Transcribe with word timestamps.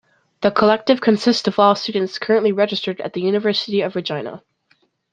The 0.41 0.49
collective 0.49 0.99
consists 0.99 1.47
of 1.47 1.59
all 1.59 1.75
students 1.75 2.17
currently 2.17 2.51
registered 2.51 2.99
at 3.01 3.13
the 3.13 3.21
University 3.21 3.81
of 3.81 3.93
Regina. 3.95 4.41